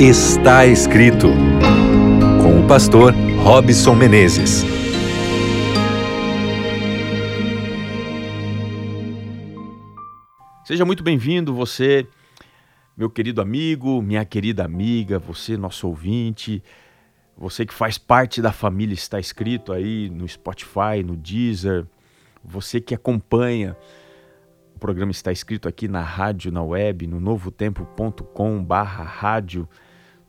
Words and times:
Está 0.00 0.64
escrito 0.64 1.26
com 2.40 2.60
o 2.60 2.68
pastor 2.68 3.12
Robson 3.42 3.96
Menezes. 3.96 4.62
Seja 10.64 10.84
muito 10.84 11.02
bem-vindo, 11.02 11.52
você, 11.52 12.06
meu 12.96 13.10
querido 13.10 13.40
amigo, 13.40 14.00
minha 14.00 14.24
querida 14.24 14.64
amiga, 14.64 15.18
você, 15.18 15.56
nosso 15.56 15.88
ouvinte, 15.88 16.62
você 17.36 17.66
que 17.66 17.74
faz 17.74 17.98
parte 17.98 18.40
da 18.40 18.52
família 18.52 18.94
Está 18.94 19.18
Escrito 19.18 19.72
aí 19.72 20.08
no 20.10 20.28
Spotify, 20.28 21.02
no 21.04 21.16
Deezer, 21.16 21.84
você 22.44 22.80
que 22.80 22.94
acompanha 22.94 23.76
o 24.76 24.78
programa 24.78 25.10
Está 25.10 25.32
Escrito 25.32 25.66
aqui 25.66 25.88
na 25.88 26.02
rádio, 26.02 26.52
na 26.52 26.62
web, 26.62 27.04
no 27.08 27.18
novotempo.com 27.18 28.62
barra 28.62 29.02
rádio 29.02 29.68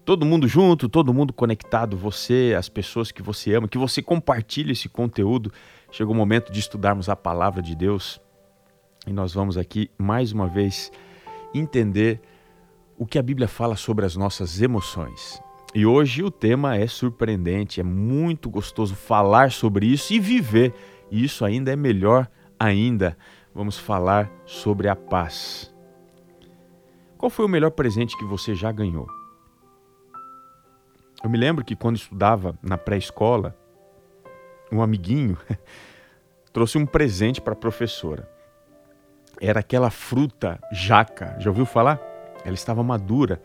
todo 0.05 0.25
mundo 0.25 0.47
junto, 0.47 0.89
todo 0.89 1.13
mundo 1.13 1.31
conectado, 1.33 1.95
você, 1.95 2.55
as 2.57 2.69
pessoas 2.69 3.11
que 3.11 3.21
você 3.21 3.53
ama, 3.53 3.67
que 3.67 3.77
você 3.77 4.01
compartilhe 4.01 4.71
esse 4.71 4.89
conteúdo. 4.89 5.51
Chegou 5.91 6.13
o 6.13 6.17
momento 6.17 6.51
de 6.51 6.59
estudarmos 6.59 7.09
a 7.09 7.15
palavra 7.15 7.61
de 7.61 7.75
Deus 7.75 8.19
e 9.07 9.13
nós 9.13 9.33
vamos 9.33 9.57
aqui 9.57 9.89
mais 9.97 10.31
uma 10.31 10.47
vez 10.47 10.91
entender 11.53 12.21
o 12.97 13.05
que 13.05 13.17
a 13.17 13.23
Bíblia 13.23 13.47
fala 13.47 13.75
sobre 13.75 14.05
as 14.05 14.15
nossas 14.15 14.61
emoções. 14.61 15.41
E 15.73 15.85
hoje 15.85 16.23
o 16.23 16.31
tema 16.31 16.75
é 16.75 16.87
surpreendente, 16.87 17.79
é 17.79 17.83
muito 17.83 18.49
gostoso 18.49 18.95
falar 18.95 19.51
sobre 19.51 19.85
isso 19.85 20.13
e 20.13 20.19
viver. 20.19 20.73
E 21.09 21.23
isso 21.23 21.45
ainda 21.45 21.71
é 21.71 21.75
melhor 21.75 22.29
ainda. 22.59 23.17
Vamos 23.53 23.77
falar 23.77 24.31
sobre 24.45 24.87
a 24.87 24.95
paz. 24.95 25.73
Qual 27.17 27.29
foi 27.29 27.45
o 27.45 27.49
melhor 27.49 27.71
presente 27.71 28.17
que 28.17 28.25
você 28.25 28.53
já 28.53 28.71
ganhou? 28.71 29.18
Eu 31.21 31.29
me 31.29 31.37
lembro 31.37 31.65
que 31.65 31.75
quando 31.75 31.97
estudava 31.97 32.57
na 32.63 32.77
pré-escola, 32.77 33.53
um 34.71 34.81
amiguinho 34.81 35.37
trouxe 36.53 36.77
um 36.77 36.85
presente 36.85 37.41
para 37.41 37.53
a 37.53 37.57
professora. 37.57 38.29
Era 39.41 39.59
aquela 39.59 39.89
fruta 39.89 40.59
jaca. 40.71 41.35
Já 41.39 41.49
ouviu 41.49 41.65
falar? 41.65 41.99
Ela 42.45 42.53
estava 42.53 42.81
madura. 42.83 43.41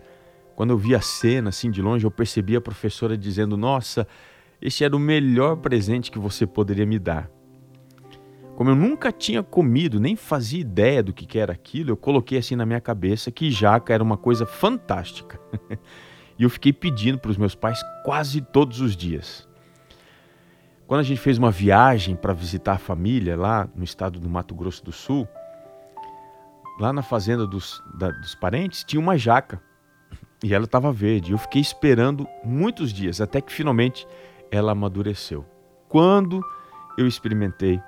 Quando 0.54 0.70
eu 0.70 0.78
vi 0.78 0.94
a 0.94 1.00
cena 1.00 1.48
assim 1.48 1.68
de 1.68 1.82
longe, 1.82 2.06
eu 2.06 2.10
percebi 2.12 2.54
a 2.54 2.60
professora 2.60 3.18
dizendo: 3.18 3.56
"Nossa, 3.56 4.06
este 4.62 4.84
era 4.84 4.94
o 4.94 5.00
melhor 5.00 5.56
presente 5.56 6.12
que 6.12 6.18
você 6.18 6.46
poderia 6.46 6.86
me 6.86 6.98
dar". 6.98 7.28
Como 8.54 8.70
eu 8.70 8.76
nunca 8.76 9.10
tinha 9.10 9.42
comido, 9.42 9.98
nem 9.98 10.14
fazia 10.14 10.60
ideia 10.60 11.02
do 11.02 11.12
que 11.12 11.36
era 11.36 11.52
aquilo, 11.52 11.90
eu 11.90 11.96
coloquei 11.96 12.38
assim 12.38 12.54
na 12.54 12.64
minha 12.64 12.80
cabeça 12.80 13.32
que 13.32 13.50
jaca 13.50 13.92
era 13.92 14.02
uma 14.02 14.16
coisa 14.16 14.46
fantástica. 14.46 15.40
E 16.38 16.42
eu 16.42 16.50
fiquei 16.50 16.72
pedindo 16.72 17.18
para 17.18 17.30
os 17.30 17.36
meus 17.36 17.54
pais 17.54 17.80
quase 18.04 18.40
todos 18.40 18.80
os 18.80 18.96
dias. 18.96 19.48
Quando 20.86 21.00
a 21.00 21.04
gente 21.04 21.20
fez 21.20 21.38
uma 21.38 21.50
viagem 21.50 22.14
para 22.14 22.32
visitar 22.32 22.74
a 22.74 22.78
família 22.78 23.36
lá 23.36 23.68
no 23.74 23.84
estado 23.84 24.18
do 24.18 24.28
Mato 24.28 24.54
Grosso 24.54 24.84
do 24.84 24.92
Sul, 24.92 25.26
lá 26.78 26.92
na 26.92 27.02
fazenda 27.02 27.46
dos, 27.46 27.82
da, 27.94 28.10
dos 28.10 28.34
parentes 28.34 28.84
tinha 28.84 29.00
uma 29.00 29.16
jaca 29.16 29.62
e 30.42 30.52
ela 30.52 30.64
estava 30.64 30.92
verde. 30.92 31.32
Eu 31.32 31.38
fiquei 31.38 31.62
esperando 31.62 32.28
muitos 32.44 32.92
dias 32.92 33.20
até 33.20 33.40
que 33.40 33.52
finalmente 33.52 34.06
ela 34.50 34.72
amadureceu. 34.72 35.46
Quando 35.88 36.44
eu 36.98 37.06
experimentei 37.06 37.80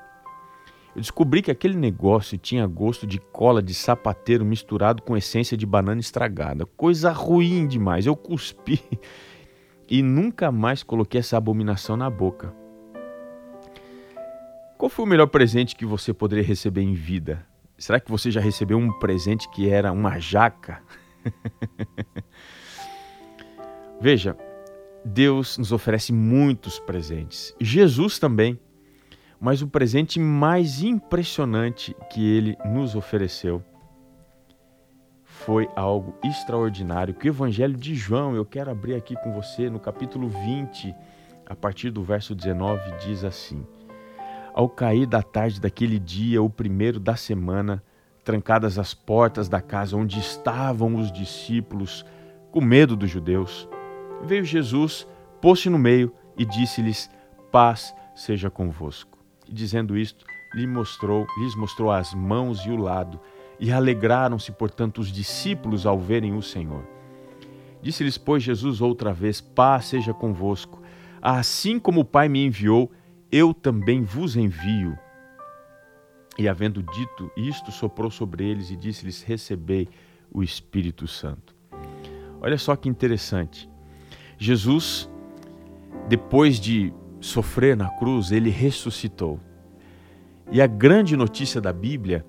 eu 0.96 1.02
descobri 1.02 1.42
que 1.42 1.50
aquele 1.50 1.76
negócio 1.76 2.38
tinha 2.38 2.66
gosto 2.66 3.06
de 3.06 3.18
cola 3.18 3.62
de 3.62 3.74
sapateiro 3.74 4.46
misturado 4.46 5.02
com 5.02 5.14
essência 5.14 5.54
de 5.54 5.66
banana 5.66 6.00
estragada. 6.00 6.64
Coisa 6.64 7.12
ruim 7.12 7.66
demais. 7.66 8.06
Eu 8.06 8.16
cuspi 8.16 8.80
e 9.90 10.02
nunca 10.02 10.50
mais 10.50 10.82
coloquei 10.82 11.20
essa 11.20 11.36
abominação 11.36 11.98
na 11.98 12.08
boca. 12.08 12.50
Qual 14.78 14.88
foi 14.88 15.04
o 15.04 15.08
melhor 15.08 15.26
presente 15.26 15.76
que 15.76 15.84
você 15.84 16.14
poderia 16.14 16.42
receber 16.42 16.80
em 16.80 16.94
vida? 16.94 17.46
Será 17.76 18.00
que 18.00 18.10
você 18.10 18.30
já 18.30 18.40
recebeu 18.40 18.78
um 18.78 18.98
presente 18.98 19.50
que 19.50 19.68
era 19.68 19.92
uma 19.92 20.18
jaca? 20.18 20.82
Veja, 24.00 24.34
Deus 25.04 25.58
nos 25.58 25.72
oferece 25.72 26.10
muitos 26.10 26.78
presentes. 26.78 27.54
Jesus 27.60 28.18
também. 28.18 28.58
Mas 29.40 29.60
o 29.60 29.68
presente 29.68 30.18
mais 30.18 30.82
impressionante 30.82 31.94
que 32.10 32.26
ele 32.26 32.56
nos 32.64 32.94
ofereceu 32.94 33.62
foi 35.24 35.68
algo 35.76 36.14
extraordinário. 36.24 37.14
Que 37.14 37.28
o 37.28 37.30
Evangelho 37.30 37.76
de 37.76 37.94
João, 37.94 38.34
eu 38.34 38.44
quero 38.44 38.70
abrir 38.70 38.94
aqui 38.94 39.14
com 39.22 39.32
você 39.32 39.68
no 39.68 39.78
capítulo 39.78 40.28
20, 40.28 40.94
a 41.46 41.54
partir 41.54 41.90
do 41.90 42.02
verso 42.02 42.34
19, 42.34 42.80
diz 43.04 43.22
assim: 43.22 43.64
Ao 44.54 44.68
cair 44.68 45.06
da 45.06 45.22
tarde 45.22 45.60
daquele 45.60 45.98
dia, 45.98 46.42
o 46.42 46.50
primeiro 46.50 46.98
da 46.98 47.14
semana, 47.14 47.82
trancadas 48.24 48.78
as 48.78 48.94
portas 48.94 49.48
da 49.48 49.60
casa 49.60 49.96
onde 49.96 50.18
estavam 50.18 50.96
os 50.96 51.12
discípulos, 51.12 52.04
com 52.50 52.60
medo 52.60 52.96
dos 52.96 53.10
judeus, 53.10 53.68
veio 54.22 54.44
Jesus, 54.44 55.06
pôs-se 55.40 55.68
no 55.68 55.78
meio 55.78 56.12
e 56.36 56.44
disse-lhes: 56.44 57.10
Paz 57.52 57.94
seja 58.14 58.50
convosco. 58.50 59.15
Dizendo 59.48 59.96
isto, 59.96 60.24
lhe 60.54 60.66
mostrou, 60.66 61.26
lhes 61.38 61.54
mostrou 61.54 61.90
as 61.90 62.14
mãos 62.14 62.60
e 62.60 62.70
o 62.70 62.76
lado, 62.76 63.20
e 63.58 63.72
alegraram-se, 63.72 64.52
portanto, 64.52 65.00
os 65.00 65.12
discípulos 65.12 65.86
ao 65.86 65.98
verem 65.98 66.34
o 66.34 66.42
Senhor. 66.42 66.84
Disse-lhes, 67.80 68.18
pois, 68.18 68.42
Jesus 68.42 68.80
outra 68.80 69.12
vez: 69.12 69.40
Paz 69.40 69.86
seja 69.86 70.12
convosco. 70.12 70.82
Assim 71.22 71.78
como 71.78 72.00
o 72.00 72.04
Pai 72.04 72.28
me 72.28 72.44
enviou, 72.44 72.90
eu 73.30 73.54
também 73.54 74.02
vos 74.02 74.36
envio. 74.36 74.98
E 76.38 76.48
havendo 76.48 76.82
dito 76.82 77.30
isto, 77.36 77.72
soprou 77.72 78.10
sobre 78.10 78.44
eles 78.44 78.70
e 78.70 78.76
disse-lhes: 78.76 79.22
Recebei 79.22 79.88
o 80.30 80.42
Espírito 80.42 81.06
Santo. 81.06 81.54
Olha 82.40 82.58
só 82.58 82.76
que 82.76 82.88
interessante. 82.88 83.68
Jesus, 84.38 85.08
depois 86.08 86.60
de 86.60 86.92
sofrer 87.26 87.76
na 87.76 87.88
cruz, 87.88 88.30
ele 88.30 88.50
ressuscitou. 88.50 89.40
E 90.50 90.62
a 90.62 90.66
grande 90.66 91.16
notícia 91.16 91.60
da 91.60 91.72
Bíblia 91.72 92.24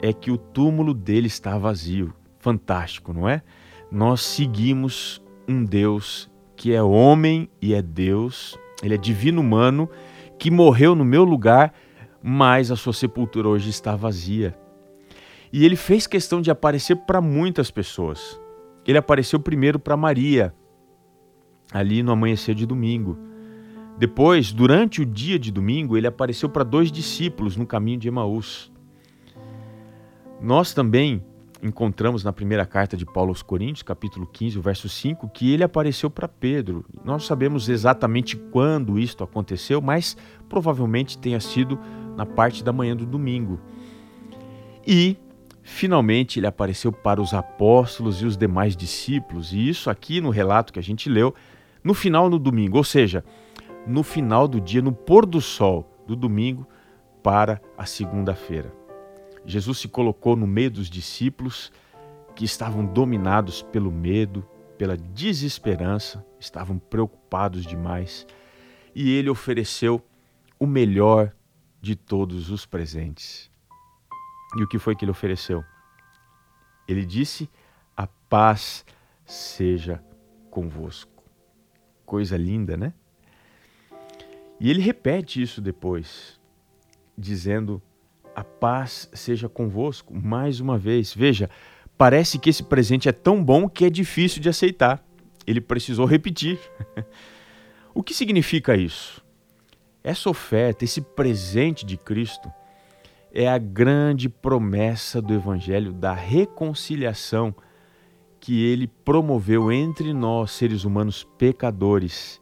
é 0.00 0.12
que 0.12 0.30
o 0.30 0.38
túmulo 0.38 0.94
dele 0.94 1.26
está 1.26 1.58
vazio. 1.58 2.14
Fantástico, 2.38 3.12
não 3.12 3.28
é? 3.28 3.42
Nós 3.90 4.22
seguimos 4.22 5.22
um 5.48 5.64
Deus 5.64 6.30
que 6.56 6.72
é 6.72 6.82
homem 6.82 7.48
e 7.62 7.72
é 7.72 7.80
Deus, 7.80 8.58
ele 8.82 8.94
é 8.94 8.98
divino 8.98 9.40
humano, 9.40 9.88
que 10.38 10.50
morreu 10.50 10.94
no 10.94 11.04
meu 11.04 11.24
lugar, 11.24 11.72
mas 12.22 12.70
a 12.70 12.76
sua 12.76 12.92
sepultura 12.92 13.48
hoje 13.48 13.70
está 13.70 13.94
vazia. 13.94 14.58
E 15.52 15.64
ele 15.64 15.76
fez 15.76 16.06
questão 16.06 16.40
de 16.40 16.50
aparecer 16.50 16.96
para 16.96 17.20
muitas 17.20 17.70
pessoas. 17.70 18.40
Ele 18.86 18.98
apareceu 18.98 19.38
primeiro 19.38 19.78
para 19.78 19.96
Maria, 19.96 20.54
ali 21.72 22.02
no 22.02 22.12
amanhecer 22.12 22.54
de 22.54 22.66
domingo. 22.66 23.16
Depois, 23.98 24.52
durante 24.52 25.02
o 25.02 25.06
dia 25.06 25.40
de 25.40 25.50
domingo, 25.50 25.96
ele 25.96 26.06
apareceu 26.06 26.48
para 26.48 26.62
dois 26.62 26.92
discípulos 26.92 27.56
no 27.56 27.66
caminho 27.66 27.98
de 27.98 28.06
Emaús. 28.06 28.70
Nós 30.40 30.72
também 30.72 31.20
encontramos 31.60 32.22
na 32.22 32.32
primeira 32.32 32.64
carta 32.64 32.96
de 32.96 33.04
Paulo 33.04 33.30
aos 33.30 33.42
Coríntios, 33.42 33.82
capítulo 33.82 34.24
15, 34.24 34.60
verso 34.60 34.88
5, 34.88 35.28
que 35.30 35.52
ele 35.52 35.64
apareceu 35.64 36.08
para 36.08 36.28
Pedro. 36.28 36.84
Nós 37.04 37.24
sabemos 37.24 37.68
exatamente 37.68 38.36
quando 38.36 39.00
isto 39.00 39.24
aconteceu, 39.24 39.80
mas 39.80 40.16
provavelmente 40.48 41.18
tenha 41.18 41.40
sido 41.40 41.76
na 42.16 42.24
parte 42.24 42.62
da 42.62 42.72
manhã 42.72 42.94
do 42.94 43.04
domingo. 43.04 43.58
E 44.86 45.16
finalmente 45.60 46.38
ele 46.38 46.46
apareceu 46.46 46.92
para 46.92 47.20
os 47.20 47.34
apóstolos 47.34 48.22
e 48.22 48.26
os 48.26 48.36
demais 48.36 48.76
discípulos, 48.76 49.52
e 49.52 49.68
isso 49.68 49.90
aqui 49.90 50.20
no 50.20 50.30
relato 50.30 50.72
que 50.72 50.78
a 50.78 50.82
gente 50.82 51.08
leu, 51.08 51.34
no 51.82 51.94
final 51.94 52.30
do 52.30 52.38
domingo, 52.38 52.78
ou 52.78 52.84
seja, 52.84 53.24
no 53.88 54.02
final 54.02 54.46
do 54.46 54.60
dia, 54.60 54.82
no 54.82 54.92
pôr 54.92 55.24
do 55.24 55.40
sol 55.40 55.90
do 56.06 56.14
domingo 56.14 56.66
para 57.22 57.60
a 57.76 57.86
segunda-feira. 57.86 58.72
Jesus 59.44 59.78
se 59.78 59.88
colocou 59.88 60.36
no 60.36 60.46
meio 60.46 60.70
dos 60.70 60.90
discípulos 60.90 61.72
que 62.36 62.44
estavam 62.44 62.84
dominados 62.84 63.62
pelo 63.62 63.90
medo, 63.90 64.46
pela 64.76 64.96
desesperança, 64.96 66.24
estavam 66.38 66.78
preocupados 66.78 67.64
demais, 67.64 68.26
e 68.94 69.10
ele 69.10 69.30
ofereceu 69.30 70.04
o 70.58 70.66
melhor 70.66 71.32
de 71.80 71.96
todos 71.96 72.50
os 72.50 72.66
presentes. 72.66 73.50
E 74.58 74.62
o 74.62 74.68
que 74.68 74.78
foi 74.78 74.94
que 74.94 75.04
ele 75.04 75.10
ofereceu? 75.10 75.64
Ele 76.86 77.04
disse: 77.04 77.50
A 77.96 78.06
paz 78.06 78.84
seja 79.24 80.02
convosco. 80.50 81.22
Coisa 82.04 82.36
linda, 82.36 82.76
né? 82.76 82.92
E 84.60 84.70
ele 84.70 84.80
repete 84.80 85.40
isso 85.40 85.60
depois, 85.60 86.38
dizendo: 87.16 87.80
A 88.34 88.42
paz 88.42 89.08
seja 89.12 89.48
convosco, 89.48 90.14
mais 90.14 90.60
uma 90.60 90.76
vez. 90.76 91.14
Veja, 91.14 91.48
parece 91.96 92.38
que 92.38 92.50
esse 92.50 92.62
presente 92.62 93.08
é 93.08 93.12
tão 93.12 93.42
bom 93.42 93.68
que 93.68 93.84
é 93.84 93.90
difícil 93.90 94.40
de 94.40 94.48
aceitar. 94.48 95.04
ele 95.46 95.60
precisou 95.60 96.06
repetir. 96.06 96.58
o 97.94 98.02
que 98.02 98.12
significa 98.12 98.76
isso? 98.76 99.24
Essa 100.02 100.30
oferta, 100.30 100.84
esse 100.84 101.00
presente 101.00 101.84
de 101.84 101.96
Cristo, 101.96 102.50
é 103.32 103.48
a 103.48 103.58
grande 103.58 104.28
promessa 104.28 105.20
do 105.20 105.34
Evangelho 105.34 105.92
da 105.92 106.12
reconciliação 106.12 107.54
que 108.40 108.64
ele 108.64 108.86
promoveu 108.86 109.70
entre 109.70 110.12
nós, 110.14 110.52
seres 110.52 110.84
humanos 110.84 111.24
pecadores, 111.36 112.40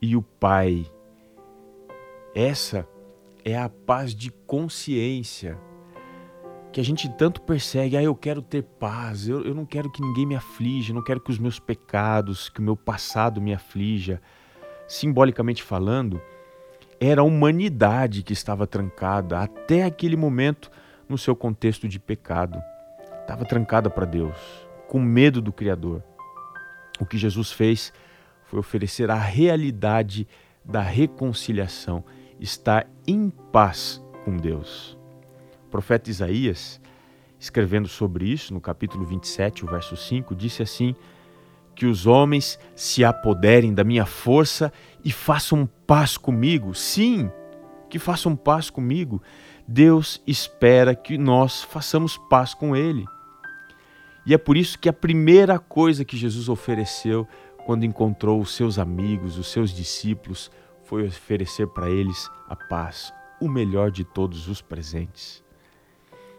e 0.00 0.16
o 0.16 0.22
Pai. 0.22 0.86
Essa 2.34 2.88
é 3.44 3.56
a 3.56 3.68
paz 3.68 4.14
de 4.14 4.30
consciência 4.30 5.56
que 6.72 6.80
a 6.80 6.84
gente 6.84 7.08
tanto 7.08 7.40
persegue. 7.40 7.96
Ah, 7.96 8.02
eu 8.02 8.16
quero 8.16 8.42
ter 8.42 8.62
paz, 8.62 9.28
eu, 9.28 9.44
eu 9.44 9.54
não 9.54 9.64
quero 9.64 9.88
que 9.92 10.02
ninguém 10.02 10.26
me 10.26 10.34
aflija, 10.34 10.90
eu 10.90 10.96
não 10.96 11.04
quero 11.04 11.20
que 11.20 11.30
os 11.30 11.38
meus 11.38 11.60
pecados, 11.60 12.48
que 12.48 12.58
o 12.58 12.62
meu 12.62 12.76
passado 12.76 13.40
me 13.40 13.54
aflija. 13.54 14.20
Simbolicamente 14.88 15.62
falando, 15.62 16.20
era 16.98 17.20
a 17.20 17.24
humanidade 17.24 18.24
que 18.24 18.32
estava 18.32 18.66
trancada 18.66 19.38
até 19.38 19.84
aquele 19.84 20.16
momento 20.16 20.72
no 21.08 21.16
seu 21.16 21.36
contexto 21.36 21.86
de 21.86 22.00
pecado. 22.00 22.60
Estava 23.20 23.44
trancada 23.44 23.88
para 23.88 24.04
Deus, 24.04 24.36
com 24.88 24.98
medo 24.98 25.40
do 25.40 25.52
Criador. 25.52 26.02
O 26.98 27.06
que 27.06 27.16
Jesus 27.16 27.52
fez 27.52 27.92
foi 28.42 28.58
oferecer 28.58 29.08
a 29.08 29.14
realidade 29.14 30.26
da 30.64 30.80
reconciliação, 30.80 32.04
estar 32.40 32.86
em 33.06 33.30
paz 33.52 34.02
com 34.24 34.36
Deus. 34.36 34.96
O 35.66 35.70
profeta 35.70 36.10
Isaías, 36.10 36.80
escrevendo 37.38 37.88
sobre 37.88 38.26
isso, 38.26 38.52
no 38.54 38.60
capítulo 38.60 39.04
27, 39.04 39.64
o 39.64 39.68
verso 39.68 39.96
5, 39.96 40.34
disse 40.34 40.62
assim: 40.62 40.94
Que 41.74 41.86
os 41.86 42.06
homens 42.06 42.58
se 42.74 43.04
apoderem 43.04 43.74
da 43.74 43.84
minha 43.84 44.06
força 44.06 44.72
e 45.04 45.10
façam 45.10 45.68
paz 45.86 46.16
comigo. 46.16 46.74
Sim, 46.74 47.30
que 47.90 47.98
façam 47.98 48.34
paz 48.34 48.70
comigo. 48.70 49.22
Deus 49.66 50.22
espera 50.26 50.94
que 50.94 51.16
nós 51.16 51.62
façamos 51.62 52.18
paz 52.28 52.54
com 52.54 52.76
Ele. 52.76 53.04
E 54.26 54.32
é 54.32 54.38
por 54.38 54.56
isso 54.56 54.78
que 54.78 54.88
a 54.88 54.92
primeira 54.92 55.58
coisa 55.58 56.04
que 56.04 56.16
Jesus 56.16 56.48
ofereceu 56.48 57.26
quando 57.66 57.84
encontrou 57.84 58.40
os 58.40 58.54
seus 58.54 58.78
amigos, 58.78 59.38
os 59.38 59.48
seus 59.48 59.70
discípulos, 59.70 60.50
foi 60.94 61.08
oferecer 61.08 61.66
para 61.66 61.90
eles 61.90 62.30
a 62.48 62.54
paz, 62.54 63.12
o 63.40 63.48
melhor 63.48 63.90
de 63.90 64.04
todos 64.04 64.46
os 64.46 64.62
presentes. 64.62 65.42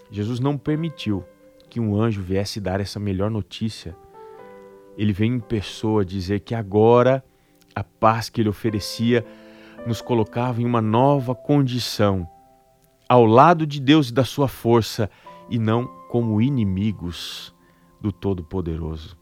Jesus 0.10 0.40
não 0.40 0.57
permitiu 0.57 1.25
que 1.69 1.78
um 1.78 2.02
anjo 2.02 2.22
viesse 2.22 2.62
dar 2.62 2.80
essa 2.80 2.98
melhor 2.98 3.30
notícia. 3.30 3.98
Ele 4.98 5.12
vem 5.12 5.34
em 5.34 5.40
pessoa 5.42 6.06
dizer 6.06 6.40
que 6.40 6.56
agora 6.56 7.22
a 7.75 7.84
paz 7.84 8.30
que 8.30 8.40
ele 8.40 8.48
oferecia 8.48 9.25
nos 9.86 10.02
colocava 10.02 10.62
em 10.62 10.66
uma 10.66 10.81
nova 10.81 11.36
condição, 11.36 12.25
ao 13.10 13.25
lado 13.25 13.68
de 13.68 13.81
Deus 13.81 14.08
e 14.08 14.13
da 14.13 14.24
sua 14.24 14.48
força, 14.48 15.10
e 15.50 15.60
não 15.60 15.86
como 16.08 16.42
inimigos 16.42 17.54
do 18.00 18.10
Todo-Poderoso. 18.10 19.18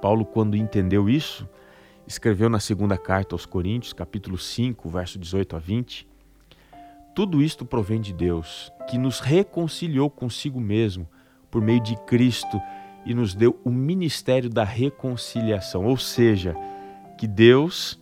Paulo, 0.00 0.24
quando 0.24 0.56
entendeu 0.56 1.10
isso, 1.10 1.46
escreveu 2.06 2.48
na 2.48 2.60
segunda 2.60 2.96
carta 2.96 3.34
aos 3.34 3.46
Coríntios, 3.46 3.92
capítulo 3.92 4.36
5, 4.36 4.88
verso 4.88 5.18
18 5.18 5.56
a 5.56 5.58
20: 5.58 6.08
Tudo 7.14 7.42
isto 7.42 7.64
provém 7.64 8.00
de 8.00 8.12
Deus, 8.12 8.72
que 8.88 8.98
nos 8.98 9.20
reconciliou 9.20 10.10
consigo 10.10 10.60
mesmo 10.60 11.08
por 11.50 11.62
meio 11.62 11.80
de 11.80 11.96
Cristo 12.06 12.60
e 13.04 13.14
nos 13.14 13.34
deu 13.34 13.58
o 13.64 13.70
ministério 13.70 14.48
da 14.48 14.64
reconciliação, 14.64 15.84
ou 15.84 15.96
seja, 15.96 16.56
que 17.18 17.26
Deus, 17.26 18.00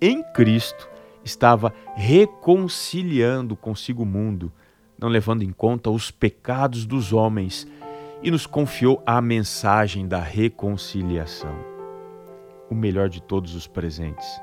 em 0.00 0.22
Cristo, 0.32 0.88
estava 1.24 1.72
reconciliando 1.96 3.56
consigo 3.56 4.02
o 4.02 4.06
mundo, 4.06 4.52
não 4.98 5.08
levando 5.08 5.42
em 5.42 5.52
conta 5.52 5.90
os 5.90 6.10
pecados 6.10 6.84
dos 6.84 7.12
homens, 7.12 7.66
e 8.22 8.30
nos 8.30 8.46
confiou 8.46 9.02
a 9.06 9.20
mensagem 9.20 10.06
da 10.06 10.20
reconciliação, 10.20 11.54
o 12.70 12.74
melhor 12.74 13.08
de 13.08 13.20
todos 13.20 13.54
os 13.54 13.66
presentes. 13.66 14.40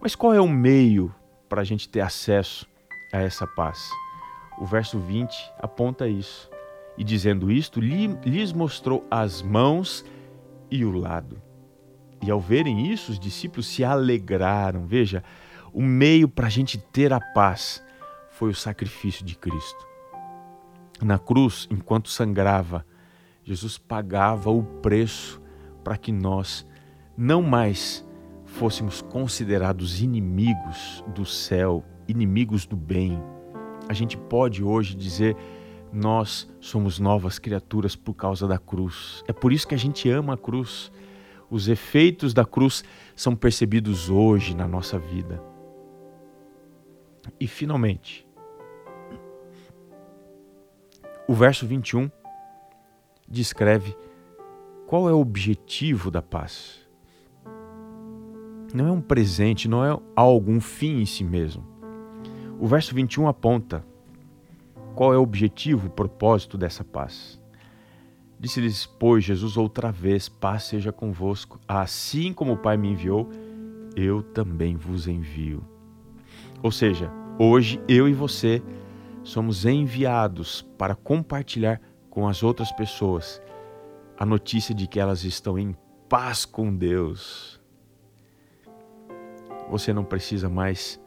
Mas 0.00 0.14
qual 0.14 0.34
é 0.34 0.40
o 0.40 0.48
meio 0.48 1.14
para 1.48 1.62
a 1.62 1.64
gente 1.64 1.88
ter 1.88 2.00
acesso 2.00 2.66
a 3.12 3.20
essa 3.20 3.46
paz? 3.46 3.90
O 4.58 4.66
verso 4.66 4.98
20 4.98 5.34
aponta 5.58 6.06
isso. 6.06 6.50
E 6.96 7.02
dizendo 7.02 7.50
isto, 7.50 7.80
lhes 7.80 8.52
mostrou 8.52 9.04
as 9.10 9.42
mãos 9.42 10.04
e 10.70 10.84
o 10.84 10.92
lado. 10.92 11.42
E 12.22 12.30
ao 12.30 12.40
verem 12.40 12.92
isso, 12.92 13.12
os 13.12 13.18
discípulos 13.18 13.66
se 13.66 13.82
alegraram. 13.82 14.86
Veja, 14.86 15.24
o 15.72 15.82
meio 15.82 16.28
para 16.28 16.46
a 16.46 16.50
gente 16.50 16.78
ter 16.78 17.12
a 17.12 17.20
paz 17.20 17.82
foi 18.30 18.50
o 18.50 18.54
sacrifício 18.54 19.24
de 19.24 19.36
Cristo. 19.36 19.86
Na 21.02 21.18
cruz, 21.18 21.66
enquanto 21.70 22.08
sangrava, 22.08 22.86
Jesus 23.42 23.76
pagava 23.76 24.50
o 24.50 24.62
preço 24.62 25.42
para 25.82 25.96
que 25.96 26.12
nós 26.12 26.66
não 27.16 27.42
mais 27.42 28.06
fôssemos 28.44 29.02
considerados 29.02 30.02
inimigos 30.02 31.04
do 31.14 31.24
céu, 31.24 31.84
inimigos 32.06 32.66
do 32.66 32.76
bem. 32.76 33.20
A 33.88 33.92
gente 33.92 34.16
pode 34.16 34.62
hoje 34.62 34.94
dizer 34.94 35.36
nós 35.92 36.50
somos 36.60 36.98
novas 36.98 37.38
criaturas 37.38 37.94
por 37.94 38.14
causa 38.14 38.48
da 38.48 38.58
cruz. 38.58 39.22
É 39.28 39.32
por 39.32 39.52
isso 39.52 39.66
que 39.66 39.74
a 39.74 39.78
gente 39.78 40.10
ama 40.10 40.34
a 40.34 40.36
cruz. 40.36 40.90
Os 41.48 41.68
efeitos 41.68 42.34
da 42.34 42.44
cruz 42.44 42.82
são 43.14 43.36
percebidos 43.36 44.10
hoje 44.10 44.56
na 44.56 44.66
nossa 44.66 44.98
vida. 44.98 45.40
E 47.38 47.46
finalmente, 47.46 48.26
o 51.28 51.34
verso 51.34 51.66
21 51.66 52.10
descreve 53.28 53.96
qual 54.86 55.08
é 55.08 55.12
o 55.12 55.20
objetivo 55.20 56.10
da 56.10 56.20
paz. 56.20 56.83
Não 58.74 58.88
é 58.88 58.90
um 58.90 59.00
presente, 59.00 59.68
não 59.68 59.84
é 59.84 59.96
algum 60.16 60.60
fim 60.60 61.00
em 61.00 61.06
si 61.06 61.22
mesmo. 61.22 61.64
O 62.58 62.66
verso 62.66 62.92
21 62.92 63.28
aponta 63.28 63.86
qual 64.96 65.14
é 65.14 65.16
o 65.16 65.22
objetivo, 65.22 65.86
o 65.86 65.90
propósito 65.90 66.58
dessa 66.58 66.82
paz. 66.82 67.40
Disse-lhes, 68.38 68.84
pois, 68.84 69.22
Jesus 69.22 69.56
outra 69.56 69.92
vez: 69.92 70.28
Paz 70.28 70.64
seja 70.64 70.90
convosco. 70.90 71.60
Assim 71.68 72.32
como 72.32 72.54
o 72.54 72.56
Pai 72.56 72.76
me 72.76 72.88
enviou, 72.90 73.30
eu 73.94 74.24
também 74.24 74.74
vos 74.74 75.06
envio. 75.06 75.64
Ou 76.60 76.72
seja, 76.72 77.08
hoje 77.38 77.80
eu 77.86 78.08
e 78.08 78.12
você 78.12 78.60
somos 79.22 79.64
enviados 79.64 80.62
para 80.76 80.96
compartilhar 80.96 81.80
com 82.10 82.26
as 82.26 82.42
outras 82.42 82.72
pessoas 82.72 83.40
a 84.18 84.26
notícia 84.26 84.74
de 84.74 84.88
que 84.88 84.98
elas 84.98 85.22
estão 85.22 85.56
em 85.56 85.76
paz 86.08 86.44
com 86.44 86.74
Deus. 86.74 87.62
Você 89.70 89.92
não 89.92 90.04
precisa 90.04 90.48
mais 90.48 91.00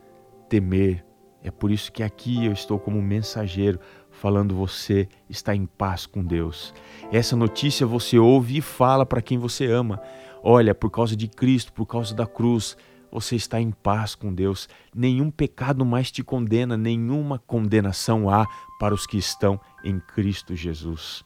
temer. 0.49 1.05
É 1.43 1.51
por 1.51 1.71
isso 1.71 1.91
que 1.91 2.03
aqui 2.03 2.45
eu 2.45 2.51
estou 2.51 2.79
como 2.79 3.01
mensageiro 3.01 3.79
falando 4.11 4.55
você 4.55 5.07
está 5.29 5.55
em 5.55 5.65
paz 5.65 6.05
com 6.05 6.23
Deus. 6.23 6.73
Essa 7.11 7.35
notícia 7.35 7.85
você 7.85 8.17
ouve 8.17 8.57
e 8.57 8.61
fala 8.61 9.05
para 9.05 9.21
quem 9.21 9.37
você 9.37 9.65
ama. 9.67 10.01
Olha, 10.43 10.73
por 10.73 10.89
causa 10.89 11.15
de 11.15 11.27
Cristo, 11.27 11.71
por 11.71 11.85
causa 11.85 12.15
da 12.15 12.25
cruz, 12.25 12.75
você 13.11 13.35
está 13.35 13.61
em 13.61 13.71
paz 13.71 14.15
com 14.15 14.33
Deus. 14.33 14.67
Nenhum 14.93 15.31
pecado 15.31 15.85
mais 15.85 16.11
te 16.11 16.23
condena, 16.23 16.75
nenhuma 16.75 17.39
condenação 17.39 18.29
há 18.29 18.45
para 18.79 18.93
os 18.93 19.05
que 19.05 19.17
estão 19.17 19.59
em 19.83 19.99
Cristo 19.99 20.55
Jesus. 20.55 21.23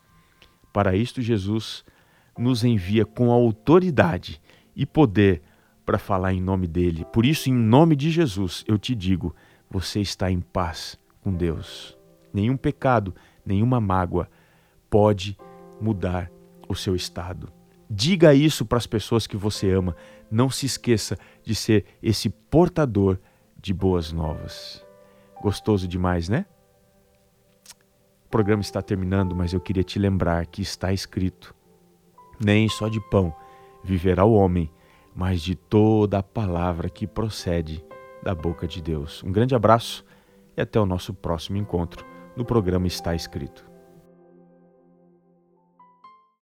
Para 0.73 0.95
isto, 0.95 1.21
Jesus 1.21 1.83
nos 2.37 2.63
envia 2.63 3.05
com 3.05 3.31
autoridade 3.31 4.41
e 4.75 4.85
poder 4.85 5.41
para 5.85 5.97
falar 5.97 6.33
em 6.33 6.41
nome 6.41 6.67
dele. 6.67 7.05
Por 7.11 7.25
isso, 7.25 7.49
em 7.49 7.53
nome 7.53 7.95
de 7.95 8.09
Jesus, 8.11 8.63
eu 8.67 8.77
te 8.77 8.95
digo: 8.95 9.35
você 9.69 9.99
está 9.99 10.29
em 10.29 10.39
paz 10.39 10.99
com 11.21 11.33
Deus. 11.33 11.97
Nenhum 12.33 12.57
pecado, 12.57 13.13
nenhuma 13.45 13.81
mágoa 13.81 14.29
pode 14.89 15.37
mudar 15.79 16.31
o 16.67 16.75
seu 16.75 16.95
estado. 16.95 17.51
Diga 17.89 18.33
isso 18.33 18.65
para 18.65 18.77
as 18.77 18.87
pessoas 18.87 19.27
que 19.27 19.35
você 19.35 19.71
ama. 19.71 19.95
Não 20.29 20.49
se 20.49 20.65
esqueça 20.65 21.17
de 21.43 21.53
ser 21.53 21.85
esse 22.01 22.29
portador 22.29 23.19
de 23.59 23.73
boas 23.73 24.11
novas. 24.13 24.85
Gostoso 25.41 25.87
demais, 25.87 26.29
né? 26.29 26.45
O 28.25 28.29
programa 28.31 28.61
está 28.61 28.81
terminando, 28.81 29.35
mas 29.35 29.51
eu 29.51 29.59
queria 29.59 29.83
te 29.83 29.99
lembrar 29.99 30.45
que 30.45 30.61
está 30.61 30.93
escrito: 30.93 31.53
Nem 32.39 32.69
só 32.69 32.87
de 32.87 33.01
pão 33.09 33.35
viverá 33.83 34.23
o 34.23 34.33
homem, 34.33 34.71
mas 35.15 35.41
de 35.41 35.55
toda 35.55 36.19
a 36.19 36.23
palavra 36.23 36.89
que 36.89 37.07
procede 37.07 37.83
da 38.23 38.35
boca 38.35 38.67
de 38.67 38.81
Deus. 38.81 39.23
Um 39.23 39.31
grande 39.31 39.55
abraço 39.55 40.05
e 40.55 40.61
até 40.61 40.79
o 40.79 40.85
nosso 40.85 41.13
próximo 41.13 41.57
encontro 41.57 42.05
no 42.35 42.45
programa 42.45 42.87
Está 42.87 43.15
Escrito. 43.15 43.70